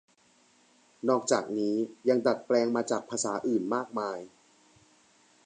[1.09, 1.75] นอกจากนี้
[2.09, 4.19] ยังดัดแปลงมาจากภาษาอื่นมากมาย